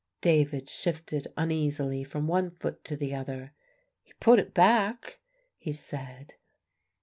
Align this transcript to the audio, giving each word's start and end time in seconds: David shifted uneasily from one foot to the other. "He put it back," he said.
David 0.21 0.67
shifted 0.67 1.27
uneasily 1.37 2.03
from 2.03 2.25
one 2.27 2.49
foot 2.49 2.83
to 2.85 2.97
the 2.97 3.13
other. 3.13 3.53
"He 4.01 4.13
put 4.13 4.39
it 4.39 4.51
back," 4.51 5.19
he 5.59 5.71
said. 5.71 6.33